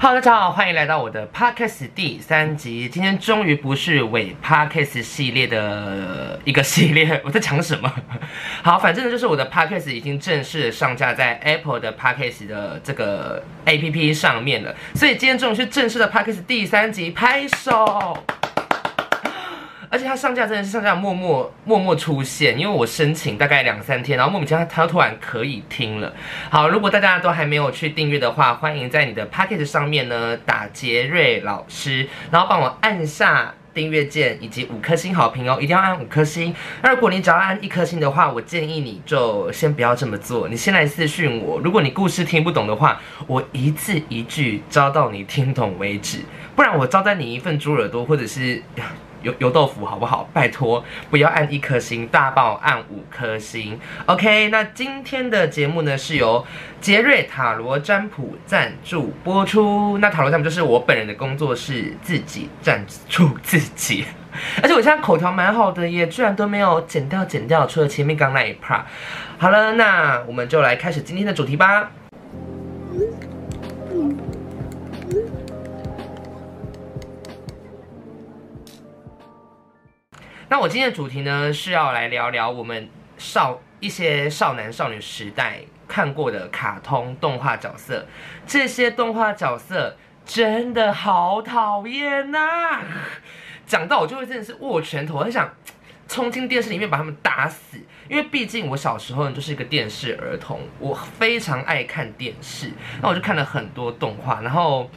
[0.00, 2.88] Hello，，大家好，欢迎来到我的 Podcast 第三集。
[2.88, 7.92] 今天终于不是伪 Podcast 系列的一个系列，我在讲什么？
[8.62, 18.24] 好，反正呢，就是我的 Podcast 已经正式上架在 Apple 的 Podcast 的这个 APP 上面了，所以今天终于是正式的 Podcast 第三集，拍手。
[19.90, 26.12] 而且它上架真的是上架默默默默出现，因为我申请大概两三天，然后莫名其妙它突然可以听了。
[26.50, 36.54] 好，如果大家都还没有去订阅的话，欢迎在你的 Podcast 上面呢打杰瑞老师，然后帮我按下订阅键以及五颗星好评哦，一定要按五颗星。
[36.82, 41.58] 那如果你只要按一颗星的话，我建议你就先不要这么做，你先来私讯我。
[41.60, 46.18] 如果你故事听不懂的话，我一字一句教到你听懂为止，
[46.54, 48.62] 不然我招待你一份猪耳朵或者是。
[49.22, 50.28] 油油豆腐好不好？
[50.32, 53.78] 拜托，不要按一颗星，大爆按五颗星。
[54.06, 56.44] OK，那今天的节目呢是由
[56.80, 59.98] 杰瑞塔罗占卜赞助播出。
[59.98, 64.04] 那塔罗占卜就是我本人的工作室，自己赞助自己。
[64.62, 68.82] 而且我现在口条蛮好的耶，居然都没有剪掉剪掉，除了前面刚那一 part。
[69.36, 71.90] 好了，那我们就来开始今天的主题吧。
[80.50, 88.06] 那我今天的主题呢，是要来聊聊我们少一些少男少女时代看过的卡通动画角色，
[88.46, 92.80] 这些动画角色真的好讨厌呐！
[93.66, 95.52] 讲到我就会真的是握拳头，很想
[96.08, 97.76] 冲进电视里面把他们打死，
[98.08, 102.70] 因为毕竟我小时候呢就是一个电视儿童，我非常爱看电视，
[103.02, 104.90] 那我就看了很多动画，然后。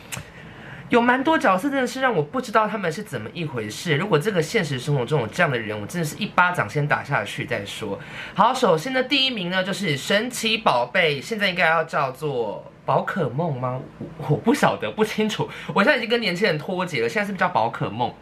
[0.91, 3.95] 有蛮多角色真的是让我不知道他们是怎么一回事。
[3.95, 7.97] 如果这个现实生活中有这样的人，我真的是一巴掌先打下去再说。
[8.35, 13.79] 好，首先的第一名呢就是神奇宝贝，现在应该要叫做宝可梦吗？
[14.17, 15.49] 我，我不晓得，不清楚。
[15.73, 18.13] 我现在已经跟年轻人脱节了，现在是不是叫宝可梦？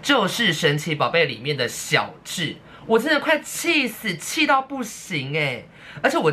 [0.00, 2.54] 就是神奇宝贝里面的小智，
[2.86, 5.66] 我真的快气死，气到不行诶。
[6.00, 6.32] 而且我。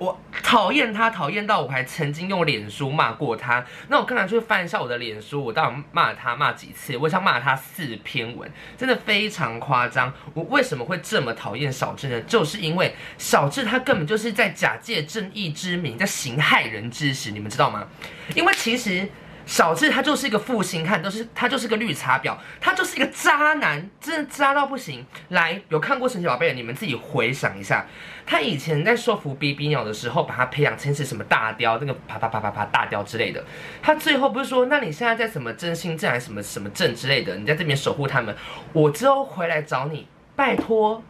[0.00, 3.62] 我讨厌他，讨厌到我还曾经用脸书骂过他。
[3.88, 6.96] 那我刚才去翻一下我的脸书，我到底骂他骂几次？
[6.96, 10.10] 我想骂他四篇文，真的非常夸张。
[10.32, 12.18] 我为什么会这么讨厌小智呢？
[12.22, 17.86] 就是因为小智他根本就是在假借正义之名，在行害人之实，你们知道吗？
[18.34, 19.06] 因为其实。
[19.46, 25.04] 小智他就是一个负心汉，都是他就是个绿茶婊，他就是一个渣男，真的渣到不行。
[25.30, 27.86] 来，有看过神奇宝贝的，你们自己回想一下，
[28.24, 33.44] 他以前在说服比比鸟的时候，把他培养成是什么大雕，那个啪啪啪啪啪大雕之类的。
[33.82, 38.34] 他最后不是说，那你现在在什么真心镇还是什么什么镇之类的，你在这边守护他们，
[38.72, 40.06] 我之后回来找你，
[40.36, 41.02] 拜托。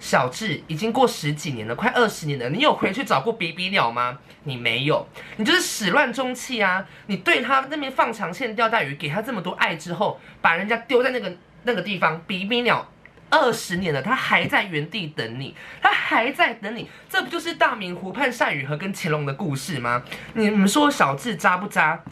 [0.00, 2.48] 小智已经过十几年了，快二十年了。
[2.48, 4.18] 你有回去找过比比鸟吗？
[4.44, 5.06] 你没有，
[5.36, 6.84] 你就是始乱终弃啊！
[7.06, 11.30] 你对他那边放长线钓大鱼，给他这么多爱之后，把人家丢在那个
[11.64, 12.90] 那个地方，比比鸟
[13.28, 20.02] 二十年了，他还在原地等你，他还在等你，这不就是大明湖畔单雨荷跟乾隆的故事吗？
[20.32, 22.02] 你们说小智渣不渣？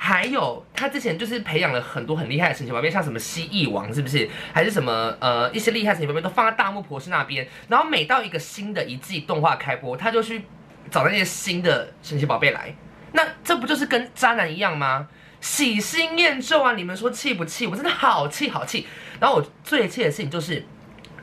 [0.00, 4.26] 还有，他之前就是培养了很多很厉害的神奇宝贝，像什么蜥蜴王是不是？
[4.54, 7.46] 还是什么呃一些厉害的神奇宝贝都放在大木博士那边。
[7.68, 10.42] 然后每到一个新的一季动画开播，他就去
[10.90, 12.74] 找那些新的神奇宝贝来。
[13.12, 15.08] 那这不就是跟渣男一样吗？
[15.40, 16.74] 喜新厌旧啊！
[16.74, 17.66] 你们说气不气？
[17.66, 18.86] 我真的好气好气。
[19.20, 20.64] 然后我最气的事情就是。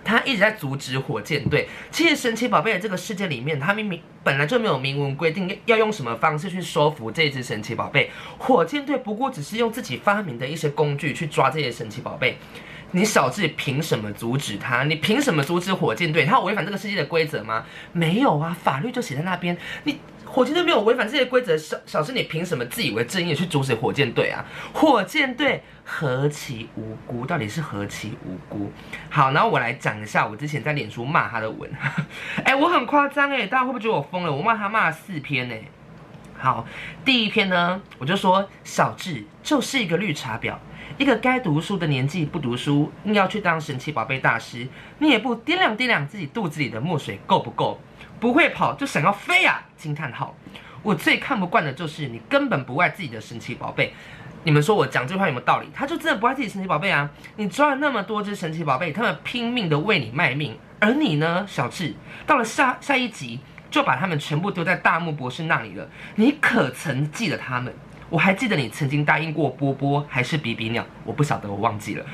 [0.05, 1.67] 他一直在阻止火箭队。
[1.91, 8.11] 其实神奇宝贝的这个世界里面，他明明本来就没有明文规定要用什么方式去收服这只神奇宝贝。
[8.37, 12.37] 火箭队不过只是用自己发明的一些工具去抓这些神奇宝贝。
[12.91, 14.83] 你小智凭什么阻止他？
[14.83, 16.23] 你凭什么阻止火箭队？
[16.23, 17.65] 他有违反这个世界的规则吗？
[17.91, 19.57] 没有啊，法律就写在那边。
[19.83, 19.97] 你。
[20.35, 24.43] 火箭队没有违反这些规则，小小智，你凭什么自以为正义去阻止火箭队啊？
[24.73, 28.69] 火箭队何其无辜，到底是何其无辜？
[29.09, 31.71] 好，然后我来讲一下我之前在脸书骂他的文。
[32.43, 34.33] 哎、欸，我很夸张哎，大家会不会觉得我疯了？
[34.33, 35.61] 我骂他骂了四篇哎。
[36.37, 36.67] 好，
[37.05, 40.55] 第一篇呢，我就说小智就是一个绿茶婊，
[40.97, 44.67] 一个该读书的年纪不读书，硬要去当神奇宝贝大师，
[44.99, 47.79] 你也不掂量掂量自己肚子里的墨水够不够？
[48.19, 49.63] 不会跑就想要飞啊！
[49.77, 50.35] 惊叹号！
[50.81, 53.93] 我最看不惯的就是你根本不爱自己的神奇宝贝。
[54.43, 55.67] 你们说我讲这话有没有道理？
[55.73, 57.09] 他就真的不爱自己神奇宝贝啊！
[57.35, 61.95] 你抓了那么多只神奇宝贝，他们拼命的为你卖命，而你呢，小智，
[62.27, 63.39] 到了下下一集
[63.71, 65.89] 就把他们全部丢在大木博士那里了。
[66.15, 67.73] 你可曾记得他们？
[68.07, 72.05] 我还记得你曾经答应过波波还是比比鸟，我不晓得，我忘记了。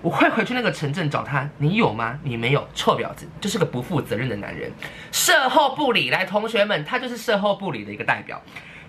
[0.00, 2.18] 我会回去那个城镇找他，你有吗？
[2.22, 4.70] 你没有，臭婊子，就是个不负责任的男人，
[5.10, 6.10] 售后不理。
[6.10, 8.40] 来，同学们，他就是售后不理的一个代表。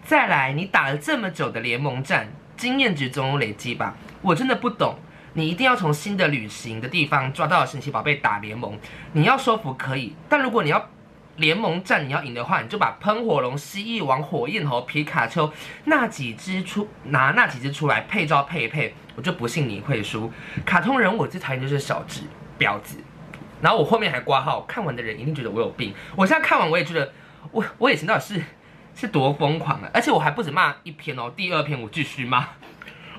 [0.04, 3.96] 再来，你打了这么久的联盟战，经验值总有累积吧？
[4.22, 4.96] 我真的不懂，
[5.34, 8.78] 你一定要从新的旅行的地方抓到神奇宝贝打联盟。
[9.14, 10.90] 你要说服可以，但如果你要
[11.40, 15.52] 联盟战你要赢的话，你就把喷火龙、蜥蜴王、火焰猴、皮卡丘
[15.86, 20.32] 那几只出拿那几只出来配招配一配，我就不信你会输。
[20.66, 22.22] 卡通人我最讨厌就是小智
[22.60, 22.98] 婊子，
[23.62, 25.94] 然后我后面还挂号，看完的人一定觉得我有病。
[26.16, 27.14] 我现在看完我也觉得
[27.52, 28.44] 我我以前到底是
[28.94, 29.90] 是多疯狂啊！
[29.94, 32.48] 而且我还不止骂一篇哦，第二篇我继续骂。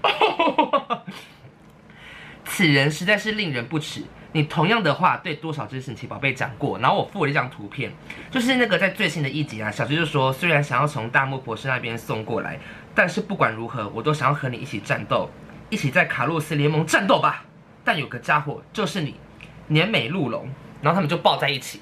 [2.45, 4.05] 此人实在是令人不齿。
[4.33, 6.79] 你同样的话对多少只神奇宝贝讲过？
[6.79, 7.91] 然后我附了一张图片，
[8.31, 12.59] 就是那个在最新的一集啊，小智就说，虽然想要从大木博士那边送过来，
[12.95, 15.29] 但是不管如何，我都想要和你一起战斗，
[15.69, 17.45] 一起在卡洛斯联盟战斗吧。
[17.83, 19.17] 但有个家伙就是你，
[19.67, 20.49] 年美鹿龙，
[20.81, 21.81] 然后他们就抱在一起。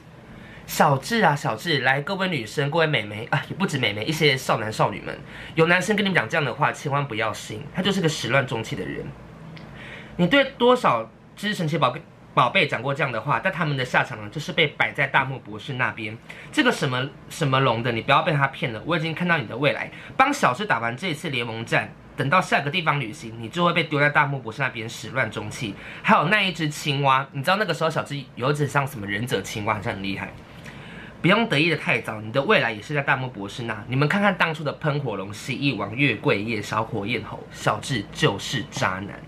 [0.67, 5.19] 小智啊，小智，来，各位女生，各位美眉啊，也不止美眉，一些少男少女们，
[5.55, 9.05] 有男生跟你们讲这样的话，千万不要信，他就是个始乱终弃的人。
[10.17, 12.03] 你对多少只神奇宝贝？
[12.39, 16.17] 宝贝讲过这样的话，但他们的下场呢，就是被摆在大木博士那边。
[16.53, 18.81] 这个什么什么龙的，你不要被他骗了。
[18.87, 19.91] 我已经看到你的未来。
[20.17, 25.75] 帮小智打完这次联盟战，等到下个地方旅行，你就会被丢在大木博士那边始乱终弃。
[26.01, 30.29] 还有那一只青蛙，你知道那个时候小智有只像什么忍者青蛙，好像很厉害。
[31.21, 33.85] 不用得意的太早，你的未来也是在大木博士那。
[33.89, 39.19] 你们看看当初的喷火龙、蜥蜴王、月桂叶、小火焰猴，小智就是渣男。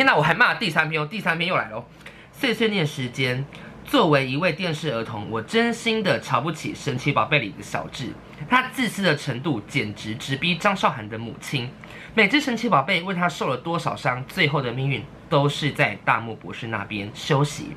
[0.00, 1.84] 天哪，我还骂第三篇哦，第三篇又来了。
[2.32, 3.44] 碎碎念时间，
[3.84, 8.14] 作为一位电视儿童，我真心的瞧不起神奇宝贝里的小智，
[8.48, 11.70] 他自私的程度简直直逼张韶涵的母亲。
[12.14, 17.76] 每只神奇宝贝为他受了多少伤，最后的命运都是在大木博士那边休息。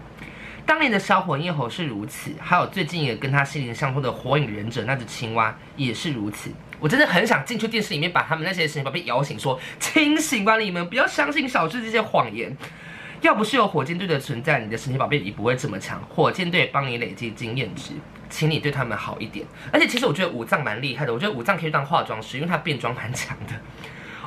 [0.65, 6.51] 当年的小火焰猴是如此，还有最近也跟他心灵相通的火影忍者那只青蛙也是如此。
[6.79, 12.55] 我真的很想进去电视里面，把他们那些神奇宝贝摇醒，说：“清醒吧，你们不要相信小智这些谎言。
[13.21, 16.01] 要不是有火箭队的存在，你的神奇宝贝也不会这么强。
[16.09, 17.93] 火箭队帮你累积经验值，
[18.29, 19.45] 请你对他们好一点。
[19.71, 23.53] 而且其实我觉得武藏蛮厉害的，我觉得武藏可以当化妆师，因为他变装蛮强的。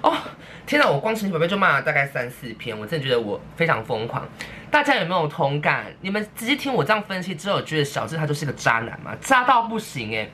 [0.03, 0.17] 哦，
[0.67, 4.29] 天哪，我光神奇宝贝就骂了大概三四篇，我真的觉得我非常疯狂。
[4.69, 5.87] 大家有没有同感？
[6.01, 9.17] 你们直接听我这样分析之后，觉得小智他就是个渣男吗？
[9.21, 10.29] 渣到不行诶。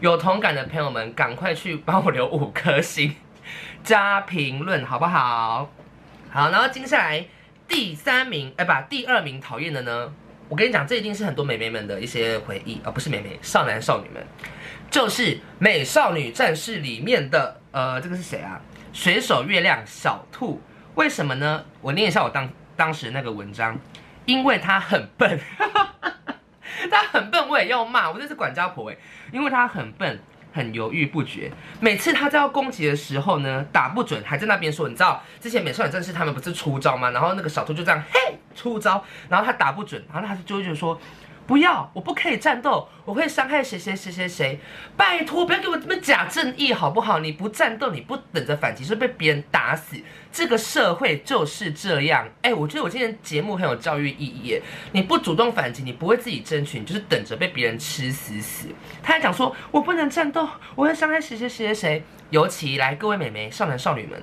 [0.00, 3.16] 有同感的朋友们，赶快去帮我留五颗星
[3.82, 5.70] 加评论，好不好？
[6.30, 7.24] 好，然后接下来
[7.66, 10.12] 第三名，哎，不，第二名讨厌的呢？
[10.50, 14.22] 我跟你讲，这一定是很多美眉们的一些回忆，而、不是美眉，少男少女们，
[14.90, 18.60] 就是《美少女战士》里面的，呃，这个是谁啊？
[18.98, 20.60] 水手月亮小兔，
[20.96, 21.64] 为什么呢？
[21.80, 23.78] 我念一下我当当时那个文章，
[24.24, 25.38] 因为他很笨。
[26.90, 28.96] 他很笨，我也要骂，我这是管家婆哎，
[29.30, 30.20] 因为他很笨，
[30.52, 31.48] 很犹豫不决。
[31.78, 37.10] 每次他在要攻击的时候呢，打不准，还在那边说，你知道之前美少女战士他们不是出招吗？
[37.10, 41.00] 然后那个小兔就这样嘿出招，然后他打不准，然后他就就说。
[41.48, 44.60] 不要，我不可以战斗，我会伤害谁谁谁谁谁。
[44.98, 47.20] 拜托，不要给我这么假正义好不好？
[47.20, 49.96] 你不战斗，你不等着反击，是被别人打死。
[50.30, 52.28] 这个社会就是这样。
[52.42, 54.62] 哎，我觉得我今天节目很有教育意义耶。
[54.92, 58.68] 你不主动反击，你不会自己争取，你就是等着被别人吃死死。
[59.02, 62.04] 他还讲说，我不能战斗，我会伤害谁谁谁谁谁。
[62.28, 64.22] 尤其来各位美眉、少男少女们，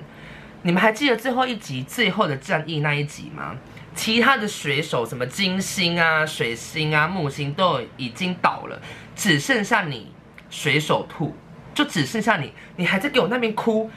[0.62, 3.56] 你们还记得最后一集最后的战役那一集吗？
[3.96, 8.80] 其他的水手，什么金星啊、水星啊、木星都已经倒了，
[9.16, 10.12] 只剩下你
[10.50, 11.34] 水手兔，
[11.74, 13.90] 就只剩下你，你还在给我那边哭，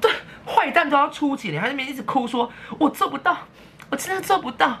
[0.00, 0.10] 对，
[0.46, 3.38] 坏蛋都要出击，你还在那边一直哭说，我做不到，
[3.88, 4.78] 我真的做不到，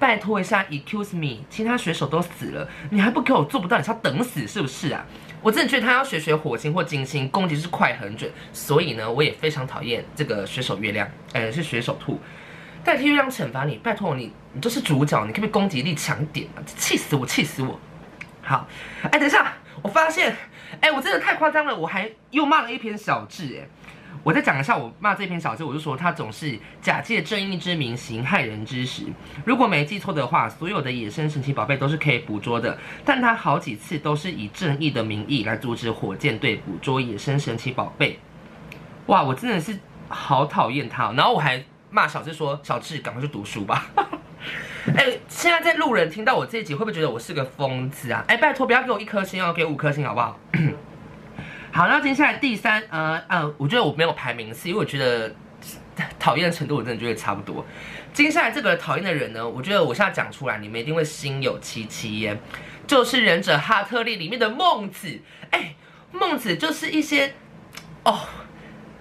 [0.00, 5.06] 拜托一下，excuse me，其他水手都死了，你还不给我做不到，你是要等死是不是啊？
[5.40, 12.20] 我真的觉得他要学学火星或金星，攻击是快很准，所以呢，我也非常讨厌这个水手月亮，呃，是水手兔。
[12.84, 16.62] 代替月亮惩罚你，拜托你，你就是主角，你可不可以攻击力强点啊？
[16.64, 17.78] 气死我，气死我！
[18.42, 18.66] 好，
[19.02, 20.34] 哎，等一下，我发现，
[20.80, 23.68] 哎，我真的太夸张了，我还又骂了一篇小智，哎，
[24.22, 29.02] 我再讲一下，我骂这篇小智，我就说他总是假借正义之名行害人之实。
[29.44, 38.18] 如果没记错的话，所有的野生神奇宝贝都是可以捕捉的，但他好几次都是以正义的名义来阻止火箭队捕捉野生神奇宝贝。
[39.06, 41.62] 哇，我真的是好讨厌他，然后我还。
[41.90, 43.86] 骂小智说：“小智，赶快去读书吧！”
[44.96, 48.24] 哎、现在在路人听到我这一集，会不会觉得我是个疯子啊？
[48.28, 50.38] 哎、拜托不要给我一颗星哦，给五颗星好不好？
[51.72, 55.34] 好，那接下来第三，呃呃，我觉得我没有排名次，因为我觉得
[56.18, 57.64] 讨厌的程度我真的觉得差不多。
[58.14, 62.38] 接下来这个讨厌的人呢，我觉得我现在讲出来，你们一定会心有戚戚焉，
[62.86, 65.20] 就是忍者哈特利里面的孟子。
[65.50, 65.74] 哎、
[66.12, 67.34] 孟子就是一些
[68.04, 68.20] 哦。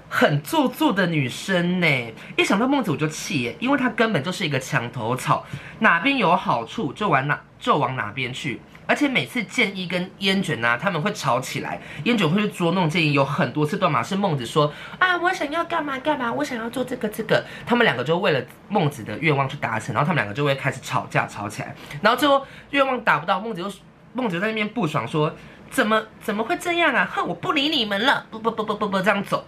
[0.09, 5.45] 很做作的女生呢，一想到孟子我就气耶，因为她根本就是一个墙头草，
[5.79, 23.71] 哪边有好处就往哪就往哪边去，而且每次建议跟烟卷呐，他们会吵起来，烟卷会去捉弄建议，有很多次都嘛是孟子说啊，我想要干嘛干嘛，我想要做这个这个，他们两个就为了孟子的愿望去达成，然后他们两个就会开始吵架吵起来，然后最后愿望达不到，孟子就
[24.13, 25.33] 孟子在那边不爽说，
[25.69, 29.45] 怎么怎么会这样啊，哼，我不理你们了，不不不不不不这样走。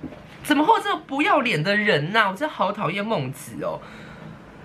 [0.49, 3.79] 怎么会有这么不要脸的人呐、我真的好讨厌孟子哦！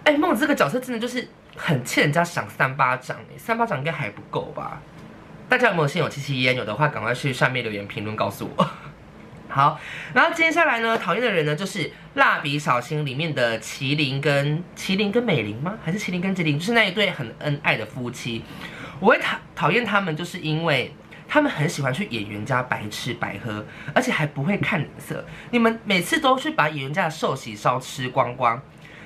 [0.05, 4.81] 哎，孟子这个角色真的就是很欠人家赏三巴掌哎，三巴掌应该还不够吧？
[5.47, 6.57] 大家有没有心有戚戚焉？
[6.57, 8.71] 有的话赶快去下面留言评论告诉我。
[9.47, 9.79] 好，
[10.15, 15.75] 然后接下来呢，讨厌的人呢就是蜡笔小新里面的麒麟跟麒麟跟美玲吗？
[15.85, 16.59] 还是麒麟跟麒麟？
[16.59, 18.43] 就是那一对很恩爱的夫妻。
[19.01, 20.95] 我会讨讨厌他们，就是因为。
[21.27, 23.65] 他们很喜欢去演员家白吃白喝，
[23.95, 25.25] 而且还不会看脸色。
[25.51, 28.61] 你们每次都去把演员家的寿喜烧吃光光，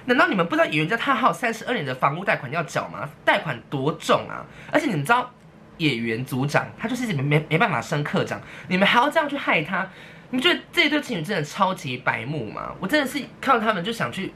[0.05, 3.09] 难道你们不知道演员家他还有三十二年的房屋贷款要缴吗？
[3.25, 4.45] 贷款多重啊！
[4.71, 5.31] 而且你们知道
[5.79, 9.89] 演员组长他就是没没没办法升科长，你们还要这样去害他？
[10.31, 12.73] 你们觉得这一对情侣真的超级白目吗？
[12.81, 14.35] 我真的是看到他们就想去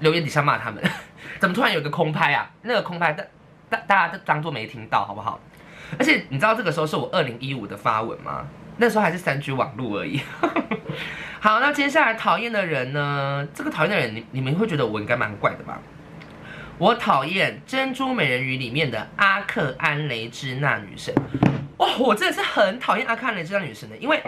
[0.00, 0.82] 留言底下骂他们，
[1.40, 2.48] 怎么突然有个空拍啊？
[2.62, 3.24] 那个空拍大
[3.68, 5.40] 大大家都当做没听到好不好？
[5.98, 8.46] 而且你知道这个时候是我二零一五的发文吗？
[8.78, 10.20] 那时候还是三 G 网络而已。
[11.40, 13.46] 好，那接下来讨厌的人呢？
[13.54, 15.78] 这个讨厌的人，你你们会觉得我应该蛮怪的吧？
[16.78, 21.14] 我讨厌《珍珠美人鱼》里面的阿克安雷之娜女神。
[21.76, 24.22] 哦，我真的是很讨厌阿克安雷之娜女神的，因为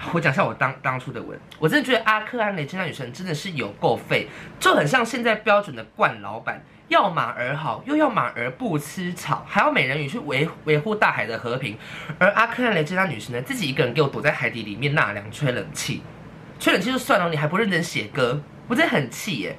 [0.14, 4.28] 我讲一下我当当初的文，我真的觉得阿克安雷兹娜女神真的是有够废，
[4.58, 6.62] 就很像现在标准的惯老板。
[6.88, 11.78] 要马儿好，又要马儿不吃草，还要美人鱼去维维护大海的和平，
[12.18, 16.02] 而阿克兰雷这家女神呢，自己一个人给我躲在海底里面纳凉吹冷气，
[16.58, 19.56] 吹冷气就算了，你还不认真写歌，我真的很气耶。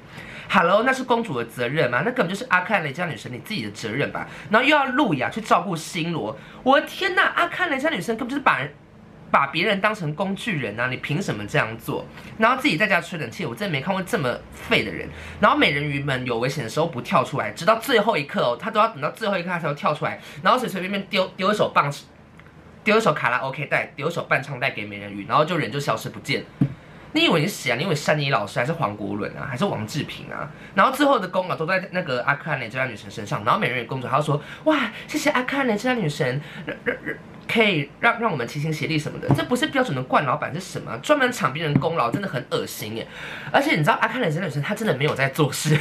[0.50, 2.02] Hello，那是公主的责任吗？
[2.04, 4.28] 那根本就是阿克兰雷这家女神你自己的责任吧。
[4.50, 8.70] 然后又要路雅去照顾星罗，我的天呐，阿克兰雷这家女生根本就是把人。
[9.32, 10.88] 把别人当成工具人啊！
[10.88, 12.06] 你凭什么这样做？
[12.36, 15.08] 然后自己在家吹冷气，我真的没看过这么废的人。
[15.40, 21.90] 然后美人鱼们有危险的时候不跳出来，直到最后一刻哦，他都要等到最后一刻他才会跳出来，然后随随便便丢丢一首棒，
[22.84, 26.44] 丢一首卡拉 OK 带，丢一首伴唱带给美人鱼，然后就人就消失不见。
[27.12, 27.76] 你以为你是谁啊？
[27.76, 29.46] 你以为珊妮老师还是黄国伦啊？
[29.48, 30.50] 还是王志平啊？
[30.74, 33.44] 然后最后的功劳都在那个阿克安蕾这家女神身上。
[33.44, 36.40] 然后美人鱼公主还要说哇，谢谢阿克安蕾这家女神。
[37.48, 40.96] 可以让让我们齐心协力什么的，这不是标准的惯老板是什么？
[41.02, 43.06] 专门抢别人功劳，真的很恶心耶！
[43.50, 45.76] 而且你知道阿卡蕾这女生，她真的没有在做事。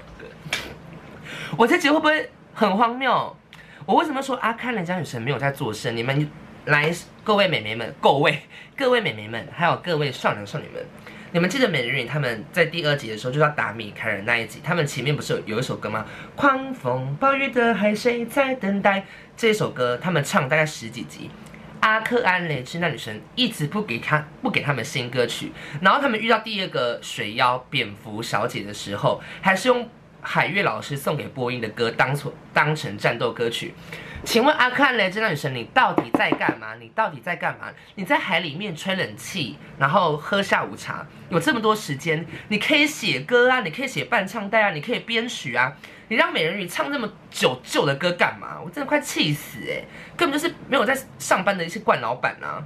[1.58, 3.36] 我这集会不会很荒谬？
[3.84, 5.92] 我为什么说阿卡蕾这女神没有在做事？
[5.92, 6.30] 你们
[6.66, 6.92] 来，
[7.24, 8.38] 各位美眉们，各位
[8.76, 10.84] 各位美眉们，还有各位少男少女们，
[11.32, 16.04] 你们记得美人鱼他们在第二集的时候就要打米凯尔那一集，他们前面不是有有一首歌吗？
[16.36, 19.04] 狂风暴雨的海，谁在等待？
[19.36, 21.30] 这首歌他们唱大概十几集，
[21.80, 25.50] 阿克安雷兹那女神一直不给他不给他们新歌曲，
[25.80, 29.88] 然后他们遇到第二个水妖蝙蝠小姐的时候，还是用
[30.20, 33.72] 海月老师送给波音的歌当做当成战斗歌曲。
[34.22, 36.74] 请问阿克雷兹那女神，你到底在干嘛？
[36.74, 37.68] 你到底在干嘛？
[37.94, 45.72] 你在海里面吹冷气，然后喝下午茶，有这么多时间，你可以写歌啊，你可以写伴唱带啊，你可以编曲啊。
[46.08, 48.60] 你让美人鱼唱这么久旧的歌干嘛？
[48.62, 49.82] 我真的快气死哎！
[50.16, 52.62] 根本就是没有在上班的一些惯老板啊！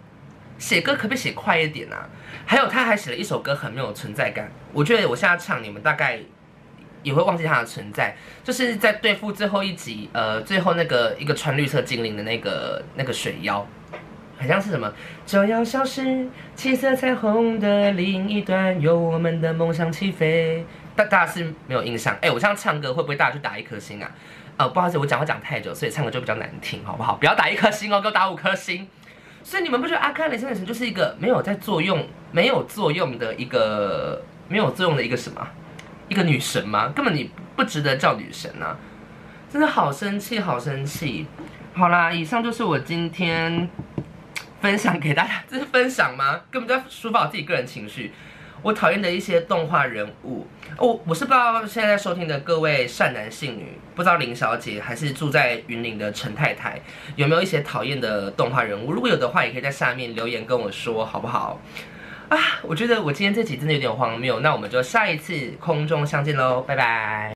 [0.58, 2.08] 写歌可不可以写快一点啊？
[2.46, 6.18] 还有他还写了一首歌很没有存在感，我觉得我现在唱你们大概
[7.04, 8.16] 也会忘记他的存在。
[8.42, 13.64] 就是在对付最后一集，呃，最后那个一个穿绿色精灵的那个那个水妖，
[14.36, 14.92] 好像是什么
[15.24, 20.66] 就要消失，七色彩虹的另一端，有我们的梦想起飞。
[20.96, 24.10] 大大家是没有印象，哎，我这样唱歌会不会大家去打一颗星啊？
[24.56, 27.16] 呃，不好意思，我讲话讲太久，所以唱歌就比较难听，好不好？
[27.16, 28.86] 不要打一颗星哦，给我打五颗星。
[29.42, 35.46] 所以你们不觉得阿卡雷真的是就是一个没有在作用、没有作用的一个没有作用的一个什么
[36.08, 36.92] 一个女神吗？
[36.94, 38.76] 根本你不值得叫女神啊！
[39.50, 41.26] 真的好生气，好生气。
[41.74, 43.68] 好啦，以上就是我今天
[44.60, 46.40] 分享给大家， 这是分享吗？
[46.50, 48.12] 根本就在抒发我自己个人情绪。
[48.62, 50.46] 我讨厌的一些动画人物，
[50.78, 56.80] 哦，我是不知道现在在收听的各位善男信女，不知道林小姐还是住在云林的陈太太，
[57.14, 58.90] 有没有一些讨厌的动画人物？
[58.92, 61.60] 如果有的话，也可以在下面留言跟我说，好不好？
[62.28, 67.32] 啊，我觉得我今天这集真的有点荒谬，那我们就下一次空中相见喽，拜拜。